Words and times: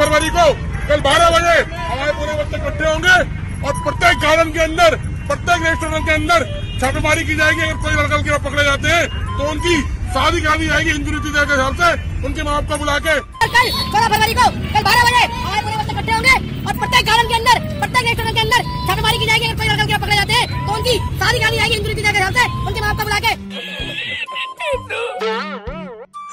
फरवरी 0.00 0.30
को 0.34 0.46
कल 0.88 1.00
12 1.06 1.30
बजे 1.36 1.56
हमारे 1.92 2.12
पूरे 2.18 2.32
बच्चे 2.36 2.56
इकट्ठे 2.56 2.84
होंगे 2.88 3.16
और 3.66 3.72
प्रत्येक 3.84 4.18
गार्डन 4.20 4.52
के 4.52 4.60
अंदर 4.62 4.96
प्रत्येक 5.30 5.62
रेस्टोरेंट 5.66 6.04
के 6.06 6.12
अंदर 6.12 6.44
छापेमारी 6.80 7.24
की 7.24 7.34
जाएगी। 7.36 7.60
अगर 7.62 7.76
कोई 7.82 7.92
लड़का 7.94 8.16
लड़की 8.16 8.30
पकड़े 8.44 8.64
जाते 8.64 8.88
हैं 8.88 9.04
तो 9.38 9.50
उनकी 9.50 9.74
शादी 10.14 10.40
दी 10.40 10.66
जाएगी 10.68 10.90
हिंदू 10.90 11.10
रीति 11.12 11.30
के 11.30 11.40
हिसाब 11.50 11.74
से 11.80 11.90
उनके 12.26 12.42
माँ 12.42 12.54
बाप 12.54 12.70
को 12.70 12.78
बुला 12.78 12.98
के। 12.98 13.18
कल 13.42 13.68
सोलह 13.90 14.08
फरवरी 14.08 14.34
को 14.34 14.46
कल 14.72 14.82
बारह 14.88 15.02
बजे 15.08 15.22
हमारे 15.34 15.62
पूरे 15.66 15.76
बच्चे 15.76 15.92
इकट्ठे 15.92 16.12
होंगे 16.12 16.34
और 16.66 16.78
प्रत्येक 16.78 17.04
गार्डन 17.10 17.28
के 17.28 17.34
अंदर 17.34 17.60
प्रत्येक 17.80 18.04
रेस्टोरेंट 18.06 18.34
के 18.34 18.40
अंदर 18.40 18.60
छापेमारी 18.88 19.18
की 19.18 19.26
जाएगी। 19.26 19.46
अगर 19.46 19.56
कोई 19.56 19.68
लड़का 19.68 19.82
लड़की 19.82 19.96
पकड़े 19.96 20.16
जाते 20.16 20.32
हैं 20.32 20.66
तो 20.66 20.72
उनकी 20.74 20.96
शादी 21.20 21.38
करा 21.38 21.50
दी 21.50 21.56
जाएगी 21.56 21.74
हिंदू 21.74 21.88
रीति 21.88 22.02
के 22.02 22.08
हिसाब 22.08 22.34
से 22.34 22.44
उनके 22.66 22.80
माँ 22.80 22.94
बाप 22.94 22.98
को 22.98 23.04
बुला 23.04 23.20
के। 23.20 23.32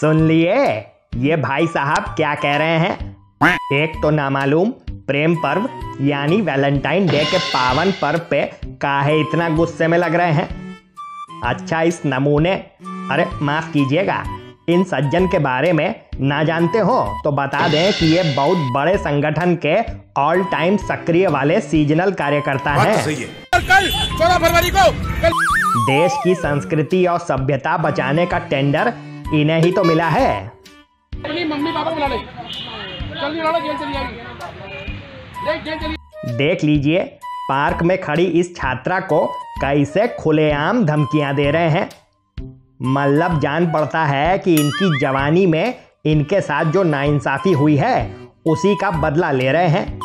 सुन 0.00 0.26
लिए? 0.28 0.56
ये 1.18 1.36
भाई 1.38 1.66
साहब 1.66 2.14
क्या 2.16 2.34
कह 2.42 2.56
रहे 2.56 2.78
हैं? 2.78 3.07
एक 3.40 3.92
तो 4.02 4.10
नामालूम 4.10 4.70
प्रेम 5.06 5.34
पर्व 5.36 5.68
यानी 6.00 6.40
वैलेंटाइन 6.40 7.06
डे 7.06 7.24
के 7.24 7.38
पावन 7.38 7.90
पर्व 7.92 8.20
पे 8.30 8.40
काहे 8.82 9.18
इतना 9.20 9.48
गुस्से 9.48 9.86
में 9.88 9.96
लग 9.98 10.14
रहे 10.14 10.32
हैं? 10.32 10.48
अच्छा 11.44 11.82
इस 11.82 12.00
नमूने। 12.06 12.54
अरे 13.12 13.26
माफ़ 13.42 13.70
कीजिएगा 13.72 14.22
इन 14.68 14.82
सज्जन 14.84 15.26
के 15.26 15.38
बारे 15.38 15.72
में 15.72 15.94
ना 16.20 16.42
जानते 16.44 16.78
हो 16.80 16.98
तो 17.24 17.32
बता 17.32 17.66
दें 17.68 17.92
कि 17.92 18.06
ये 18.06 18.22
बहुत 18.36 18.72
बड़े 18.74 18.96
संगठन 18.98 19.54
के 19.66 19.76
ऑल 20.20 20.42
टाइम 20.44 20.76
सक्रिय 20.78 21.26
वाले 21.28 21.60
सीजनल 21.60 22.12
कार्यकर्ता 22.14 22.72
हैं। 22.72 22.96
कल 22.96 23.88
सोलह 23.88 24.36
फरवरी 24.38 24.70
को 24.70 24.90
कल। 25.22 25.30
देश 25.86 26.18
की 26.24 26.34
संस्कृति 26.36 27.04
और 27.06 27.18
सभ्यता 27.18 27.76
बचाने 27.78 28.26
का 28.26 28.38
टेंडर 28.50 28.92
इन्हें 29.34 29.60
ही 29.60 29.72
तो 29.72 29.84
मिला 29.84 30.08
है। 30.08 30.30
अपनी 30.46 31.44
मम्मी 31.44 31.70
पापा 31.70 31.90
बुला 31.90 32.06
ले। 32.06 32.37
देख 36.36 36.64
लीजिए, 36.64 36.98
पार्क 37.50 37.82
में 37.82 38.00
खड़ी 38.00 38.24
इस 38.24 38.56
छात्रा 38.56 39.00
को 39.00 39.26
कैसे 39.60 40.08
खुलेआम 40.08 40.84
धमकियाँ 40.84 41.34
दे 41.34 41.50
रहे 41.50 41.68
हैं। 41.68 41.90
मतलब 42.82 43.40
जान 43.40 43.72
पड़ता 43.72 44.04
है 44.04 44.38
कि 44.38 44.54
इनकी 44.54 45.00
जवानी 45.00 45.46
में 45.46 45.74
इनके 46.06 46.40
साथ 46.40 46.64
जो 46.64 46.82
नाइंसाफी 46.82 47.52
हुई 47.52 47.76
है, 47.76 48.16
उसी 48.46 48.74
का 48.74 48.90
बदला 48.90 49.30
ले 49.30 49.52
रहे 49.52 49.68
हैं। 49.68 50.00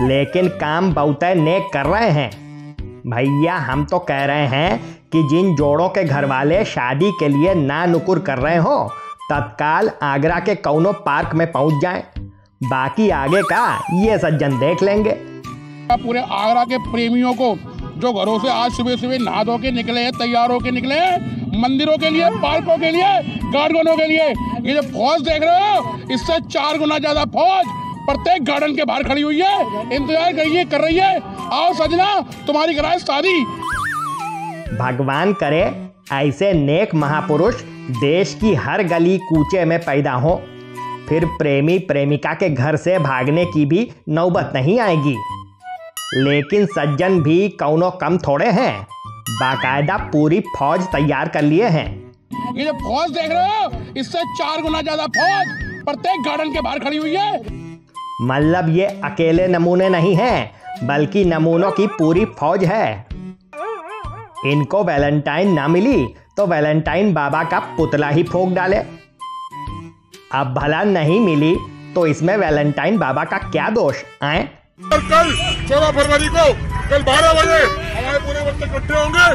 लेकिन 0.00 0.48
काम 0.48 0.94
बहुत 0.94 1.24
नेक 1.24 1.70
कर 1.72 1.86
रहे 1.86 2.10
हैं। 2.10 2.30
भैया, 3.06 3.56
हम 3.56 3.84
तो 3.84 3.98
कह 3.98 4.24
रहे 4.24 4.46
हैं 4.46 4.96
कि 5.12 5.22
जिन 5.22 5.56
जोड़ों 5.56 5.88
के 5.88 6.04
घर 6.04 6.24
वाले 6.24 6.64
शादी 6.64 7.10
के 7.10 7.28
लिए 7.28 7.54
ना 7.54 7.86
नुकुर 7.86 8.18
कर 8.18 8.38
रहे 8.38 8.56
हो, 8.56 8.90
तत्काल 9.30 9.90
आगरा 10.02 10.40
के 10.40 10.54
कौनो 10.54 10.92
पार्क 10.92 11.34
में 11.34 11.52
पहुँच 11.52 11.82
जाएँ। 11.82 12.23
बाकी 12.64 13.08
आगे 13.12 13.42
का 13.44 13.66
ये 13.98 14.18
सज्जन 14.18 14.58
देख 14.58 14.82
लेंगे। 14.82 15.12
पूरे 15.94 16.20
आगरा 16.20 16.64
के 16.64 16.78
प्रेमियों 16.84 17.32
को 17.34 17.54
जो 17.96 18.12
घरों 18.12 18.38
से 18.38 18.48
आज 18.50 18.72
सुबह 18.72 18.96
सुबह 18.96 19.18
नहा 19.20 19.42
धो 19.44 19.56
के 19.58 19.70
निकले 19.72 20.00
हैं 20.00 20.12
तैयार 20.14 20.52
होके 20.52 20.70
निकले 20.72 20.94
हैं 20.96 21.60
मंदिरों 21.60 21.96
के 21.98 22.10
लिए 22.10 22.30
पार्कों 22.42 22.76
के 22.78 22.90
लिए 22.90 23.10
गार्डनों 23.52 23.96
के 23.96 24.06
लिए 24.06 24.28
ये 24.62 24.74
जो 24.74 24.82
फौज 24.90 25.22
देख 25.22 25.42
रहे 25.42 25.68
हो 25.68 25.98
इससे 26.14 26.38
चार 26.48 26.78
गुना 26.78 26.98
ज़्यादा 26.98 27.24
फौज 27.34 27.66
प्रत्येक 28.06 28.44
गार्डन 28.44 28.74
के 28.76 28.84
बाहर 28.84 29.02
खड़ी 29.04 29.22
हुई 29.22 29.40
है 29.40 29.94
इंतज़ार 29.94 30.32
करिए 30.32 30.64
कर 30.66 30.80
रही 30.80 30.96
है। 30.96 31.20
आओ 31.52 31.72
सजना 31.74 32.08
तुम्हारी 32.46 32.74
कराए 32.74 32.98
शादी 33.00 33.44
भगवान 34.76 35.32
करे 35.42 35.62
ऐसे 36.12 36.52
नेक 36.54 36.94
महापुरुष 36.96 37.62
देश 38.00 38.34
की 38.40 38.54
हर 38.56 38.82
गली 38.88 39.16
कूचे 39.20 39.64
में 39.64 39.78
पैदा 39.80 40.12
हो। 40.16 40.40
फिर 41.08 41.24
प्रेमी 41.38 41.78
प्रेमिका 41.88 42.32
के 42.34 42.48
घर 42.50 42.76
से 42.76 42.98
भागने 43.00 43.44
की 43.46 43.64
भी 43.66 43.90
नौबत 44.10 44.52
नहीं 44.54 44.78
आएगी। 44.80 45.16
लेकिन 46.16 46.66
सज्जन 46.68 47.20
भी 47.22 47.48
कौनो 47.60 47.90
कम 48.00 48.16
थोड़े 48.18 48.50
हैं। 48.52 48.86
बाकायदा 49.30 49.96
पूरी 50.12 50.40
फौज 50.48 50.82
तैयार 50.88 51.28
कर 51.28 51.42
लिए 51.42 51.68
हैं। 51.68 51.86
ये 52.56 52.64
जो 52.64 52.72
फौज 52.74 53.10
देख 53.10 53.30
रहे 53.30 53.46
हो 53.54 53.70
इससे 53.96 54.22
चार 54.34 54.62
गुना 54.62 54.82
ज़्यादा 54.82 55.06
फौज 55.08 55.46
प्रत्येक 55.84 56.22
गार्डन 56.22 56.52
के 56.52 56.60
बाहर 56.60 56.78
खड़ी 56.78 56.96
हुई 56.96 57.14
है। 57.14 57.38
मतलब 58.22 58.68
ये 58.70 58.86
अकेले 59.04 59.46
नमूने 59.48 59.88
नहीं 59.88 60.14
हैं 60.16 60.86
बल्कि 60.86 61.24
नमूनों 61.24 61.70
की 61.70 61.86
पूरी 61.88 62.24
फौज 62.38 62.64
है। 62.64 63.06
इनको 64.46 64.82
वैलेंटाइन 64.84 65.52
ना 65.52 65.66
मिली 65.68 66.06
तो 66.36 66.46
वैलेंटाइन 66.46 67.12
बाबा 67.14 67.42
का 67.44 67.58
पुतला 67.76 68.08
ही 68.08 68.22
फूक 68.22 68.52
डाले। 68.52 68.78
अब 70.34 70.54
भला 70.54 70.82
नहीं 70.84 71.18
मिली 71.20 71.54
तो 71.94 72.06
इसमें 72.06 72.36
वैलेंटाइन 72.36 72.96
बाबा 72.98 73.24
का 73.24 73.38
क्या 73.50 73.68
दोष 73.70 73.96
आए? 74.22 74.38
और 74.84 75.00
कल 75.10 75.30
सोलह 75.68 75.90
फरवरी 75.90 76.28
को 76.28 76.46
कल 76.90 77.02
12 77.04 77.34
बजे 77.36 77.60
हमारे 77.90 78.18
पूरे 78.18 78.40
बच्चे 78.46 78.66
इकट्ठे 78.66 78.94
होंगे 78.94 79.28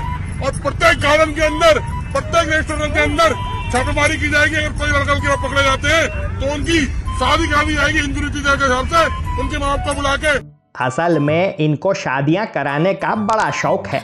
और 0.45 0.59
प्रत्येक 0.61 0.99
गार्डन 1.01 1.31
के 1.35 1.41
अंदर 1.41 1.79
प्रत्येक 2.13 2.49
रेस्टोरेंट 2.49 2.93
के 2.93 2.99
अंदर 2.99 3.35
छापेमारी 3.71 4.17
की 4.17 4.29
जाएगी 4.29 4.55
अगर 4.55 4.77
कोई 4.79 4.89
लड़का 4.89 5.13
लड़की 5.13 5.41
पकड़े 5.43 5.63
जाते 5.63 5.87
हैं 5.87 6.39
तो 6.39 6.53
उनकी 6.53 6.85
शादी 7.19 7.47
करा 7.47 7.63
दी 7.63 7.75
जाएगी 7.75 7.99
हिंदू 7.99 8.21
रीति 8.21 8.39
के 8.39 8.63
हिसाब 8.63 8.87
से 8.87 9.05
उनके 9.41 9.57
माँ 9.57 9.77
बाप 9.77 9.87
को 9.87 9.93
बुला 9.93 10.15
के। 10.15 10.37
असल 10.85 11.19
में 11.19 11.55
इनको 11.57 11.93
शादियाँ 11.93 12.45
कराने 12.47 12.93
का 12.93 13.15
बड़ा 13.15 13.49
शौक 13.51 13.87
है। 13.87 13.99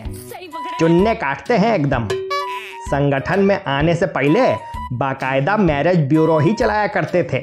चुन्ने 0.79 1.15
काटते 1.15 1.57
हैं 1.57 1.73
एकदम। 1.75 2.07
संगठन 2.87 3.39
में 3.39 3.59
आने 3.67 3.95
से 3.95 4.05
पहले 4.15 4.39
बाकायदा 4.93 5.57
मैरिज 5.57 5.99
ब्यूरो 5.99 6.39
ही 6.39 6.53
चलाया 6.53 6.87
करते 6.87 7.23
थे। 7.23 7.39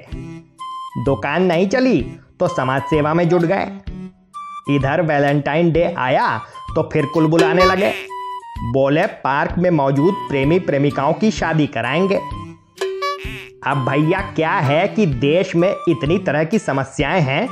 दुकान 1.05 1.43
नहीं 1.43 1.69
चली 1.69 2.01
तो 2.41 2.49
समाज 2.49 2.83
सेवा 2.83 3.15
में 3.15 3.29
जुट 3.29 3.43
गए। 3.43 3.67
इधर 4.71 5.03
वैलेंटाइन 5.03 5.73
डे 5.73 5.95
आया 5.99 6.39
तो 6.77 6.89
फिर 6.93 7.07
कुल 7.07 7.27
बुलाने 7.27 7.65
लगे। 7.65 7.93
बोले, 8.63 9.07
पार्क 9.07 9.55
में 9.59 9.71
मौजूद 9.71 10.15
प्रेमी 10.29 10.59
प्रेमिकाओं 10.59 11.13
की 11.13 11.31
शादी 11.31 11.67
कराएँगे। 11.67 12.21
अब 13.67 13.87
भैया, 13.89 14.21
क्या 14.21 14.53
है 14.53 14.89
कि 14.89 15.07
देश 15.07 15.55
में 15.57 15.75
इतनी 15.89 16.19
तरह 16.19 16.45
की 16.45 16.59
समस्याएँ 16.59 17.21
हैं 17.21 17.47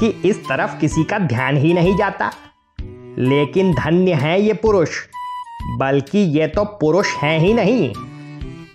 कि 0.00 0.08
इस 0.24 0.48
तरफ़ 0.48 0.78
किसी 0.78 1.04
का 1.04 1.18
ध्यान 1.18 1.56
ही 1.56 1.72
नहीं 1.74 1.96
जाता। 1.96 2.30
लेकिन 3.18 3.72
धन्य 3.74 4.14
हैं 4.14 4.38
ये 4.38 4.52
पुरुष, 4.52 4.88
बल्कि 5.76 6.18
ये 6.18 6.46
तो 6.46 6.64
पुरुष 6.64 7.14
हैं 7.14 7.38
ही 7.38 7.54
नहीं। 7.54 7.92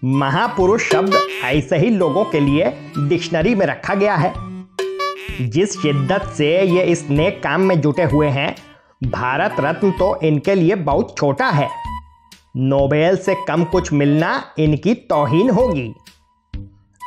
महापुरुष 0.03 0.89
शब्द 0.91 1.13
ऐसे 1.43 1.77
ही 1.77 1.89
लोगों 1.89 2.23
के 2.25 2.39
लिए 2.39 2.69
डिक्शनरी 2.97 3.53
में 3.55 3.65
रखा 3.65 3.95
गया 3.95 4.15
है। 4.15 4.33
जिस 5.41 5.73
शिद्दत 5.73 6.23
से 6.27 6.47
ये 6.61 6.83
इस 6.83 7.09
नेक 7.09 7.41
काम 7.43 7.61
में 7.61 7.79
जुटे 7.81 8.03
हुए 8.03 8.27
हैं, 8.27 8.55
भारत 9.03 9.55
रत्न 9.59 9.91
तो 9.91 10.15
इनके 10.23 10.55
लिए 10.55 10.75
बहुत 10.75 11.15
छोटा 11.17 11.49
है। 11.49 11.69
नोबेल 12.57 13.17
से 13.17 13.35
कम 13.47 13.63
कुछ 13.63 13.93
मिलना 13.93 14.33
इनकी 14.59 14.93
तौहीन 15.09 15.49
होगी। 15.49 15.87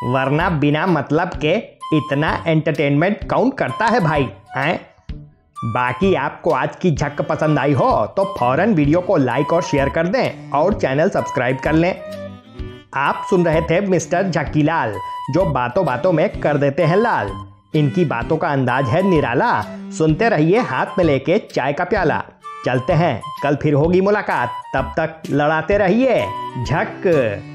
वरना 0.06 0.48
बिना 0.50 0.86
मतलब 0.86 1.30
के 1.44 1.56
इतना 1.96 2.42
एंटरटेनमेंट 2.46 3.28
काउंट 3.30 3.58
करता 3.58 3.86
है 3.86 4.00
भाई, 4.00 4.28
हैं? 4.56 4.80
बाकी 5.64 6.14
आपको 6.14 6.50
आज 6.50 6.76
की 6.76 6.90
झक 6.90 7.20
पसंद 7.20 7.58
आई 7.58 7.72
हो 7.72 8.06
तो 8.06 8.34
फ़ौरन 8.38 8.74
वीडियो 8.74 9.00
को 9.00 9.16
लाइक 9.16 9.52
और 9.52 9.62
शेयर 9.62 9.88
कर 9.88 10.06
दें 10.06 10.50
और 10.50 10.74
चैनल 10.74 11.08
सब्सक्राइब 11.08 11.58
कर 11.58 11.72
लें। 11.72 11.94
आप 12.96 13.26
सुन 13.30 13.44
रहे 13.44 13.60
थे 13.60 13.80
मिस्टर 13.80 14.22
झक्कीलाल 14.22 14.94
जो 15.30 15.44
बातों 15.44 15.86
बातों 15.86 16.12
में 16.12 16.40
कर 16.40 16.56
देते 16.56 16.82
हैं 16.82 16.96
लाल। 16.96 17.46
इनकी 17.74 18.04
बातों 18.04 18.36
का 18.36 18.48
अंदाज 18.48 18.88
है 18.88 19.02
निराला। 19.02 19.62
सुनते 19.98 20.28
रहिए 20.28 20.58
हाथ 20.58 20.86
में 20.98 21.04
लेके 21.04 21.38
चाय 21.38 21.72
का 21.72 21.84
प्याला। 21.84 22.22
चलते 22.66 22.92
हैं, 22.92 23.22
कल 23.42 23.56
फिर 23.56 23.74
होगी 23.74 24.00
मुलाकात। 24.00 24.50
तब 24.74 24.92
तक 24.96 25.22
लड़ाते 25.30 25.78
रहिए। 25.78 26.26
झक। 26.64 27.50